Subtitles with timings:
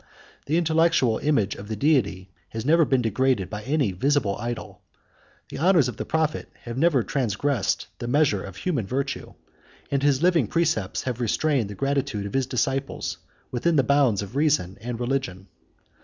[0.47, 4.81] The intellectual image of the Deity has never been degraded by any visible idol;
[5.49, 9.35] the honors of the prophet have never transgressed the measure of human virtue;
[9.91, 13.19] and his living precepts have restrained the gratitude of his disciples
[13.51, 15.45] within the bounds of reason and religion.